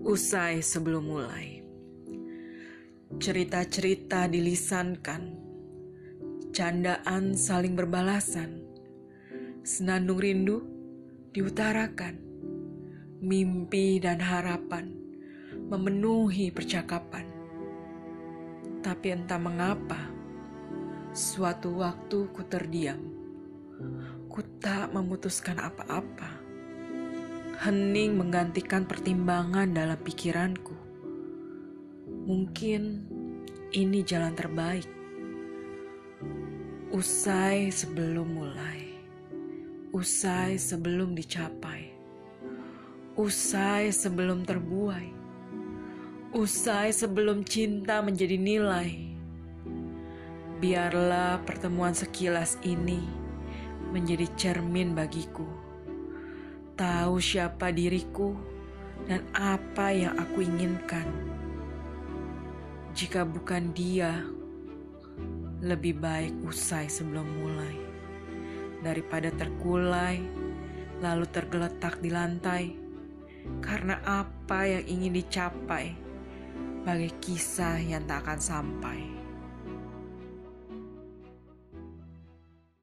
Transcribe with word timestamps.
Usai 0.00 0.64
sebelum 0.64 1.12
mulai, 1.12 1.60
cerita-cerita 3.20 4.32
dilisankan, 4.32 5.36
candaan 6.56 7.36
saling 7.36 7.76
berbalasan, 7.76 8.64
senandung 9.60 10.16
rindu 10.16 10.64
diutarakan, 11.36 12.16
mimpi 13.20 14.00
dan 14.00 14.24
harapan 14.24 14.88
memenuhi 15.68 16.48
percakapan. 16.48 17.28
Tapi 18.80 19.06
entah 19.12 19.36
mengapa, 19.36 20.00
suatu 21.12 21.76
waktu 21.76 22.24
ku 22.32 22.40
terdiam, 22.48 23.04
ku 24.32 24.40
tak 24.64 24.96
memutuskan 24.96 25.60
apa-apa 25.60 26.39
hening 27.60 28.16
menggantikan 28.16 28.88
pertimbangan 28.88 29.68
dalam 29.68 30.00
pikiranku. 30.00 30.72
Mungkin 32.24 33.04
ini 33.76 34.00
jalan 34.00 34.32
terbaik. 34.32 34.88
Usai 36.88 37.68
sebelum 37.68 38.32
mulai, 38.32 38.96
usai 39.92 40.56
sebelum 40.56 41.12
dicapai, 41.12 41.92
usai 43.20 43.92
sebelum 43.92 44.40
terbuai, 44.48 45.12
usai 46.32 46.96
sebelum 46.96 47.44
cinta 47.44 48.00
menjadi 48.00 48.40
nilai. 48.40 48.88
Biarlah 50.64 51.44
pertemuan 51.44 51.92
sekilas 51.92 52.56
ini 52.64 53.04
menjadi 53.92 54.24
cermin 54.40 54.96
bagiku 54.96 55.69
tahu 56.80 57.20
siapa 57.20 57.68
diriku 57.76 58.32
dan 59.04 59.20
apa 59.36 59.92
yang 59.92 60.16
aku 60.16 60.40
inginkan. 60.40 61.04
Jika 62.96 63.28
bukan 63.28 63.76
dia, 63.76 64.24
lebih 65.60 66.00
baik 66.00 66.40
usai 66.40 66.88
sebelum 66.88 67.28
mulai 67.36 67.76
daripada 68.80 69.28
terkulai 69.28 70.24
lalu 71.04 71.28
tergeletak 71.28 72.00
di 72.00 72.08
lantai 72.08 72.72
karena 73.60 74.00
apa 74.08 74.64
yang 74.64 74.84
ingin 74.88 75.20
dicapai 75.20 75.92
bagai 76.88 77.12
kisah 77.20 77.76
yang 77.76 78.08
tak 78.08 78.24
akan 78.24 78.40
sampai. 78.40 79.19